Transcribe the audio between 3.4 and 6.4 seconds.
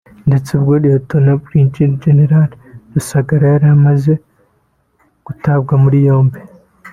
yari amaze gutabwa muri yombi